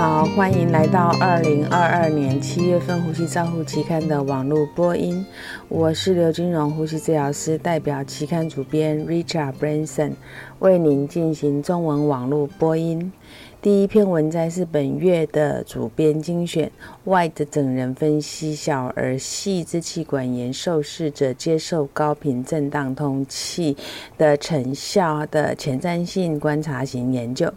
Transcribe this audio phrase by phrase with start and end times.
[0.00, 5.26] 好，欢迎来到二零二二年七月份《呼吸照护期刊》的网络播音。
[5.68, 10.12] 我是刘金荣，呼吸治疗师，代表期刊主编 Richard Branson
[10.60, 13.12] 为您进行中文网络播音。
[13.60, 16.70] 第一篇文摘是本月的主编精选
[17.04, 23.76] ，White 等人分析小儿细支气管炎受试者接受高频震荡通气
[24.16, 27.52] 的成效的前瞻性观察型研究。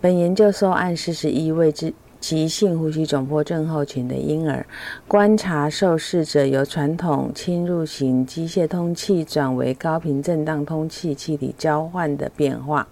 [0.00, 1.92] 本研究受案四十一位之
[2.22, 4.64] 急性呼吸窘迫症候群的婴儿，
[5.08, 12.86] 观察受试者由传统侵入型机械通气转为高频震荡通气气体交换的变化。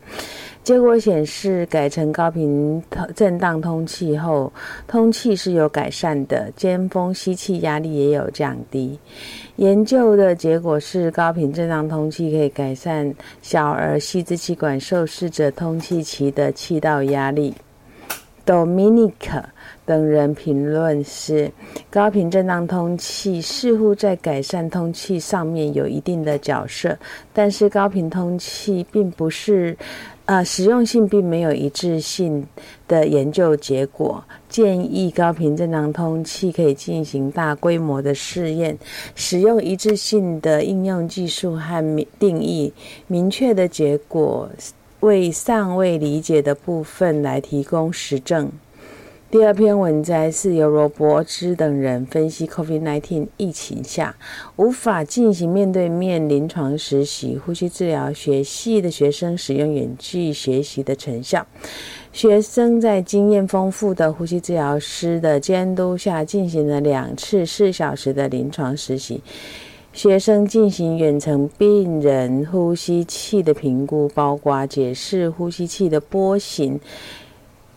[0.65, 2.83] 结果显示，改成高频
[3.15, 4.53] 震荡通气后，
[4.87, 8.99] 通气是有改善的，尖峰吸气压力也有降低。
[9.57, 17.55] 研究的结果是，高频震荡通气可以改善小儿细支气管受试者通气期的气道压力。
[18.51, 19.13] Dominic
[19.87, 21.53] 等人评论是，
[21.89, 26.99] 高频震荡通气似乎在改善通气上面有一定的角色，
[27.33, 29.77] 但是高频通气并不是。
[30.27, 32.47] 啊，实用性并没有一致性
[32.87, 34.23] 的研究结果。
[34.49, 38.79] 建议高频震荡通气可以进行大规模的试验，
[39.17, 42.73] 使用一致性的应用技术和定义
[43.09, 44.49] 明确的结果，
[45.01, 48.53] 为尚未理解的部分来提供实证。
[49.31, 54.17] 第二篇文摘是由罗伯兹等人分析 COVID-19 疫情下
[54.57, 61.47] 无法进行面对面临床实习呼吸治疗学系的学生使用远距学习的成效。
[62.13, 69.23] 学生在经验丰富的呼吸治疗师的监督下进行了两次四小时的临床实习。
[69.93, 76.81] 学生进行远程病人呼吸器的评估，包括解释呼吸器的波形。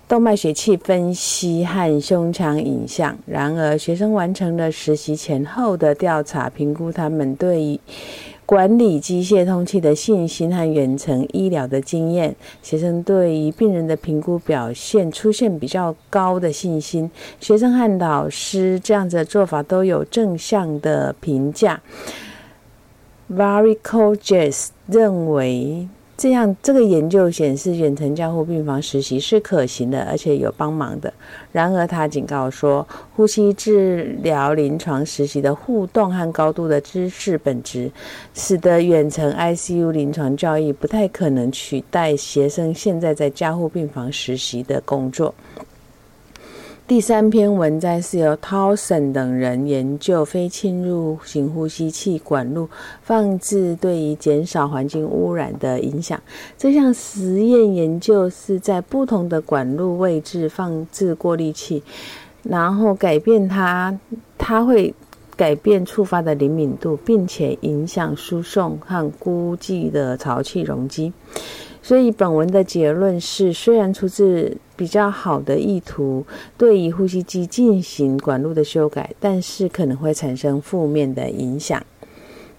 [0.08, 3.18] 动脉血气分析和胸腔影像。
[3.26, 7.80] 然而，学生完成了实习前后的调查，评估他们对于
[8.46, 12.36] 管理机械通气的信心和远程医疗的经验。
[12.62, 17.10] 学生对于病人的评估表现出现比较高的信心。
[17.40, 21.82] 学生和老师这样子的做法都有正向的评价。
[23.32, 25.88] Varicoges 认为。
[26.24, 31.14] 这样，这个研究显示远程监护病房实习是可行的，而且有帮忙的。
[31.52, 37.92] 然而，他警告说，呼吸治疗临床实习的互动和高度的知识本质，
[38.34, 45.36] 使得远程 ICU 临床教育不太可能取代学生现在在加护病房实习的工作。
[46.86, 52.68] 第三篇文摘是由 Towson 等人研究非侵入型呼吸器管路
[53.02, 56.22] 放置对于减少环境污染的影响。
[56.58, 61.82] 这项实验研究是在不同的管路位置放置过滤器，
[62.44, 63.98] 然后改变它，
[64.38, 64.94] 它会
[65.38, 71.14] 改变触发的灵敏度，并且影响输送和估计的潮气容积。
[71.84, 76.26] 所以，本文的结论是：虽然出自比较好的意图，
[76.58, 81.86] 对于呼吸机进行管路的修改，但是可能会产生负面的影响。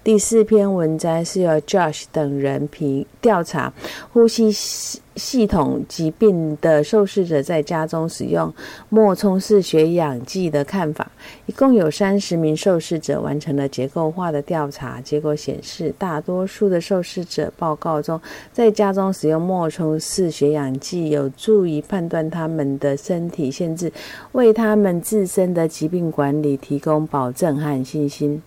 [0.05, 3.73] 第四篇文摘是由 Josh 等人评调查
[4.13, 8.53] 呼吸系系统疾病的受试者在家中使用
[8.89, 11.11] 莫冲式血氧计的看法。
[11.47, 15.01] 一共有三十名受试者完成了结构化的调查。
[15.01, 18.21] 结果显示，大多数的受试者报告中，
[18.53, 23.91] 在家中使用莫冲式血氧计有助于判断他们的身体限制，
[24.33, 28.39] 为他们自身的疾病管理提供保证和信心。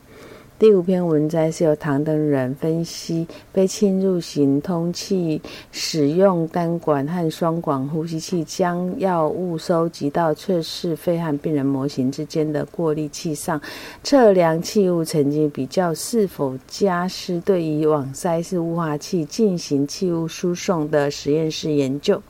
[0.59, 13.61] 第五篇文摘是由唐登人分析被侵入型通气使用单管和双管呼吸器，将药物收集到测试肺和病人模型之间的过滤器上，
[14.03, 22.21] 测量气雾沉积，比较是否加湿对于网塞式雾化器进行气雾输送的实验室研究。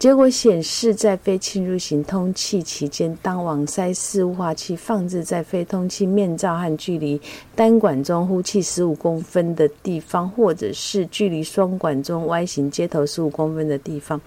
[0.00, 7.20] 结果显示，在非侵入型通气期间，当网塞式雾化器放置在非通气面罩和距离
[7.54, 14.18] 单管中呼气十五公分的地方，或者是距离双管中 Y 型接头十五公分的地方，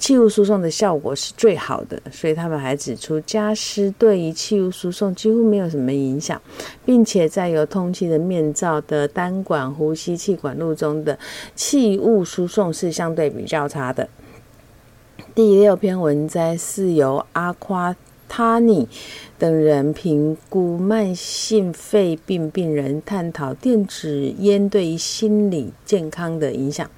[0.00, 2.02] 气雾输送的效果是最好的。
[2.10, 6.42] 所以他们还指出，加湿对于气雾输送几乎没有什么影响，
[6.84, 11.16] 并且在有通气的面罩的单管呼吸气管路中的
[11.54, 14.08] 气雾输送是相对比较差的。
[15.34, 17.96] 第六篇文摘是由阿夸。
[18.26, 18.88] 塔尼
[19.38, 26.90] 等人评估慢性肺病病人，探讨电子烟对于心理健康的影响。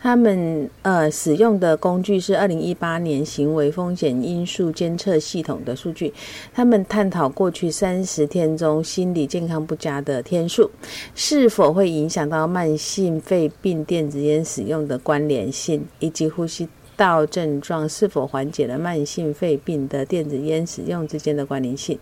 [0.00, 6.12] 他们呃使用的工具是二零一八年行为风险因素监测系统的数据。
[6.52, 10.68] 他们探讨过去三十天中心理健康不佳的天数
[11.14, 16.68] 是否会影响到慢性肺病电子烟使用的关联性，以及呼吸。
[17.00, 21.98] 到症状是否缓解了慢性肺病的电子烟使用之间的关联性，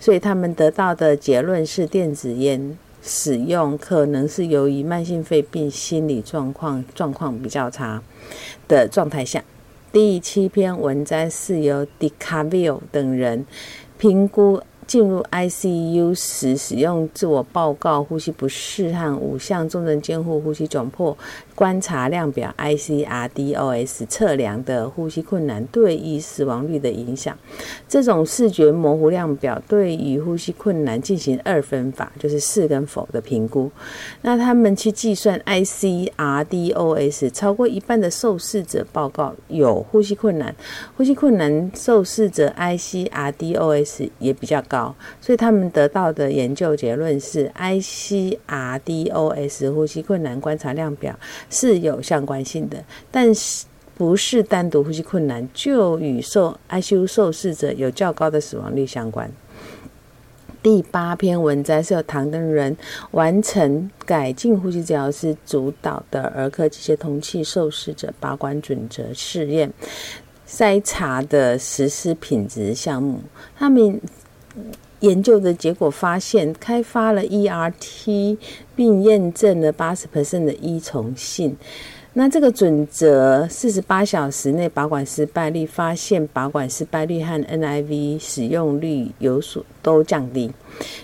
[0.00, 8.02] 所以他们得到的结论是，电子烟使用可能是由于慢性肺病心理状况状况比较差
[8.66, 9.44] 的状态下。
[9.92, 13.46] 第七篇文章是由 DiCavio 等人
[13.96, 14.60] 评估。
[14.86, 21.16] 进入 ICU 时，使用自我报告呼吸不适和五项重症监护呼吸窘迫
[21.54, 27.38] 观察量表 （ICRDOS） 测量的呼吸困难对于死亡率的影响。
[27.88, 33.70] 这种视觉模糊量表对于呼吸困难进行二分法，就是是跟否的评估。
[34.22, 40.54] 那他们去计算 ICRDOS，超过一半的受试者报告有呼吸困难，
[40.96, 44.94] 呼吸困难受试者 ICRDOS 也比较高。
[45.20, 48.34] 所以他们得到的研究结论是，ICRDOS
[49.72, 51.16] 呼吸困难观察量表
[51.50, 59.30] 是有相关性的，但是不是单独呼吸困难就与受 ICU 受试者有较高的死亡率相关。
[60.62, 62.76] 第八篇文章是由唐登人
[63.10, 69.72] 完成改进呼吸治疗师主导的儿科机械通气受试者拔管准则试验
[70.48, 73.20] 筛查的实施品质项目，
[73.56, 74.00] 他们。
[75.04, 78.38] 研究的结果发现，开发了 ERT
[78.74, 81.56] 并验证了八十 percent 的依从性。
[82.16, 90.48] 那这个准则，四十八小时内拔管失败率，发现拔管失败率和 NIV 使用率有所都降低，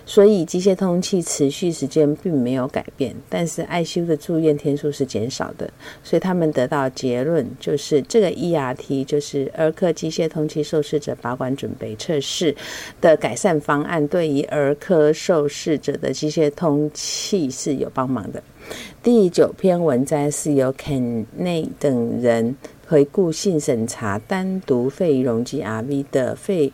[0.07, 5.69] 所以机械通气持续时间并没有改变，但是 ICU 的住院天数是减少的，
[6.05, 12.55] 所以他们得到结论就是这个 ERT 就是儿科机械通气受试者拔管准备测试
[13.01, 18.41] 的改善方案，对于儿科受试者的机械通气是有帮忙的。
[19.03, 22.55] 第九篇文章是由肯内等人
[22.87, 26.73] 回顾性审查单独肺容积 RV 的肺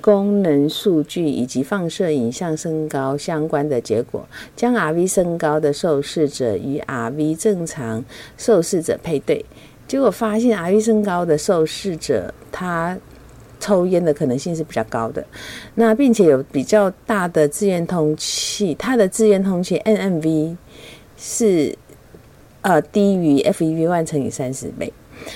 [0.00, 8.04] 功能数据以及放射影像升高相关的结果，将 RV 升高的受试者与 RV 正常
[8.36, 9.44] 受试者配对，
[9.86, 12.96] 结果发现 RV 升高的受试者他
[13.60, 15.26] 抽烟的可能性是比较高的，
[15.74, 20.56] 那并且有比较大的自愿通气，他的自愿通气 NMV。
[21.18, 21.76] 是，
[22.62, 24.92] 呃，低于 FEV one 乘以三十倍，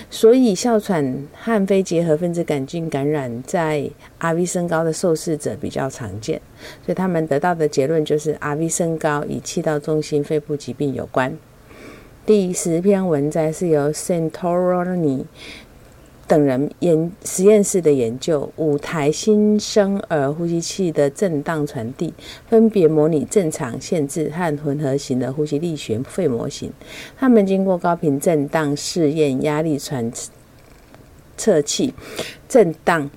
[0.09, 3.91] 所以哮喘和非结核分子杆菌感染在
[4.21, 6.41] RV 升高的受试者比较常见，
[6.87, 11.37] 所以他们得到的结论就是 RV 升高与气道中心肺部疾病有关。
[12.25, 15.25] 第十篇文摘是由 Santorini。
[16.29, 22.15] 等人研实验室的研究，五台新生儿呼吸器的震荡传递，
[22.49, 26.73] 分别模拟正常、限制和混合型的呼吸力学肺模型。
[27.19, 30.11] 他们经过高频震荡试验压力传
[31.37, 31.93] 测器
[32.49, 33.11] 震荡，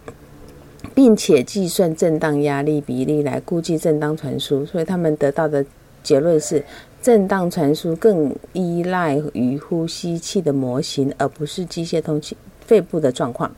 [0.93, 4.65] 并且计算震荡压力比例来估计震荡传输。
[4.65, 5.65] 所以他们得到的
[6.03, 6.61] 结论是，
[7.01, 12.35] 震荡传输更依赖于呼吸器的模型，而不是机械通气。
[12.65, 13.55] 肺部的状况。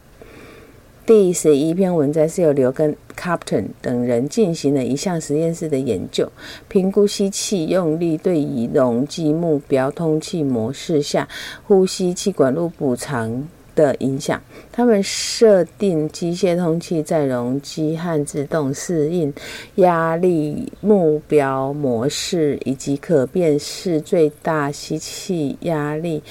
[1.06, 6.30] 第十一篇文章是由刘根 Captain 等人进行了一项实验室的研究，
[6.68, 11.26] 评估吸气用力对于容积目标通气模式下
[11.66, 14.42] 呼吸气管路补偿的影响。
[14.70, 19.34] 他们设定机械通气在容积和自动适应
[19.76, 26.22] 压力目标模式，以及可变式最大吸气压力。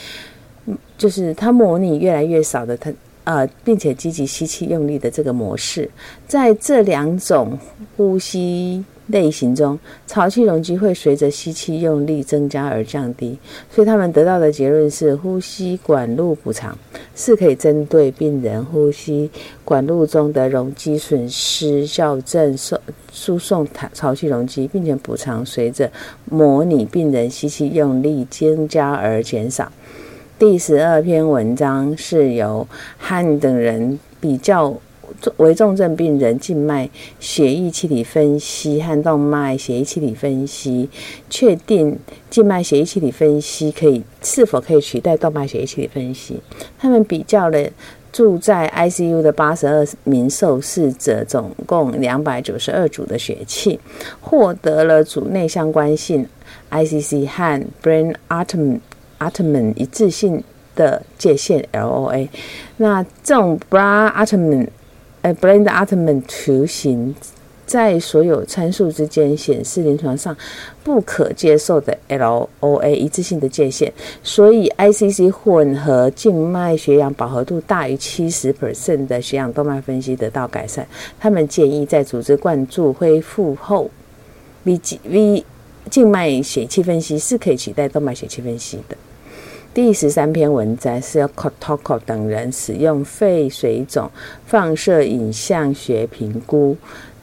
[0.96, 2.92] 就是它模拟越来越少的它
[3.24, 5.90] 呃，并且积极吸气用力的这个模式，
[6.28, 7.58] 在这两种
[7.96, 9.76] 呼吸类型中，
[10.06, 13.36] 潮气容积会随着吸气用力增加而降低。
[13.68, 16.78] 所以他们得到的结论是，呼吸管路补偿
[17.16, 19.28] 是可以针对病人呼吸
[19.64, 22.78] 管路中的容积损失校正输
[23.12, 25.90] 输送潮气容积，并且补偿随着
[26.26, 29.72] 模拟病人吸气用力增加而减少。
[30.38, 34.74] 第十二篇文章是由汉等人比较
[35.38, 40.90] 为重症病人静脉血液气体分析和动脉血液气体分析，
[41.30, 46.38] 确定静脉血液气体分析可以是否可以取代动脉血液气体分析。
[46.78, 47.70] 他们比较了
[48.12, 53.80] 住在 ICU 的八十二名受试者，总共两百九十二组的血气，
[54.20, 56.28] 获得了组内相关性
[56.70, 58.80] ICC 和 Brain Atom
[59.18, 60.42] Atom 一致性
[60.74, 62.28] 的界限 LOA。
[62.76, 64.68] 那这种 Brain Atom
[65.22, 67.14] 呃 Brain Atom 图形。
[67.66, 70.34] 在所有参数之间显示临床上
[70.84, 73.92] 不可接受的 LOA 一致性的界限，
[74.22, 80.86] 所以 ICC 混合静脉血氧饱和度大于七十 percent 的血氧动脉分析得到改善。
[81.18, 83.90] 他们建议在组织灌注恢复后
[84.64, 85.42] ，VGV
[85.90, 88.96] 静脉血气分析是可以取代动脉血气分析的。
[89.76, 94.10] 第十三篇文摘是由 Kotoko 等人使用肺水肿
[94.46, 96.74] 放射影像学评估。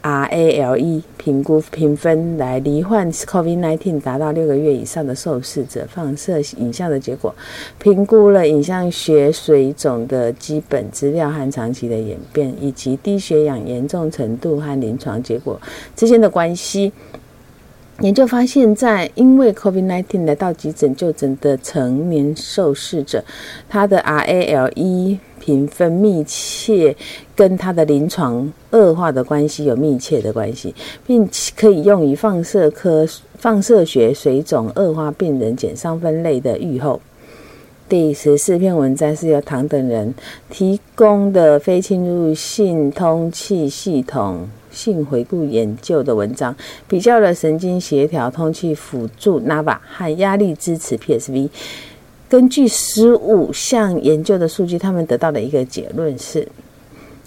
[0.03, 7.33] RALE 评估评分来罹患 COVID-19 达到六个月以上的受试者放射影像的结果，
[7.79, 15.59] 评估了影像学水肿的基本资料和长期的演变，以及低血氧严重程度和临床结果
[15.95, 16.91] 之间的关系。
[18.01, 23.23] 研究发现，在因为 COVID-19 来到急诊就诊的成年受试者，
[23.69, 26.95] 他的 RALE 评分密切
[27.35, 30.73] 跟他的临床恶化的关系有密切的关系，
[31.05, 33.07] 并可以用于放射科
[33.37, 36.99] 放射学水肿恶化病人减伤分类的预后。
[37.87, 40.13] 第十四篇文章是由唐等人
[40.49, 46.53] 提供的非侵入性通气系统性回顾研究的文章，
[46.87, 51.49] 比较了神经协调通气辅助 NAVA 和压力支持 PSV。
[52.27, 56.47] 根据十五项研究的数据，他们得到的一个结论是，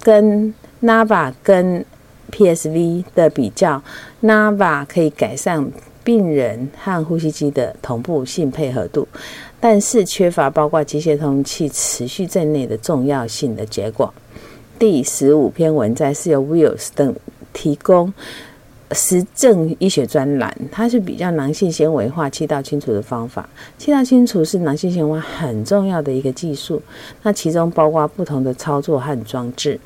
[0.02, 1.84] 跟 NAVA 跟
[2.32, 3.80] PSV 的比较
[4.22, 5.70] ，NAVA 可以改善
[6.02, 9.06] 病人和呼吸机的同步性配合度，
[9.60, 14.12] 但是缺乏包括机械通气持续在内的重要性的结果。
[14.78, 17.14] 第十五篇文摘是由 Wills 等
[17.56, 18.12] 提供。
[18.92, 23.48] 实证医学专栏，它是比较囊性纤维化气道清除的方法。
[23.76, 26.80] 气道清除是囊性纤维很重要的一个技术，
[27.24, 29.80] 那其中包括不同的操作和装置。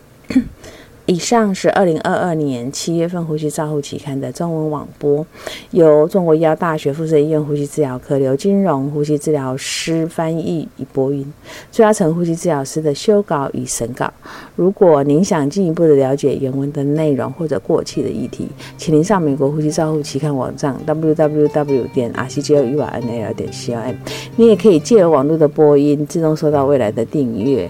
[1.10, 5.26] 以上是二零二二年七月份《呼吸照护期刊》的中文网播，
[5.72, 11.26] 由中国医药大学附设医院呼吸治疗科刘金荣呼吸治疗师翻译与播音，
[11.72, 14.08] 朱嘉诚呼吸治疗师的修稿与审稿。
[14.54, 18.46] 如果您想进一步的了解原文的内容或者过去的议题，
[18.78, 23.96] 请您上美国呼吸照护期刊网站 www 点 r c g o u r n l 点 c o m。
[24.36, 27.68] 你也可以借由网络的播音，自动收到未来的订阅。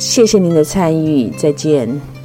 [0.00, 2.19] 谢谢您的参与，再见。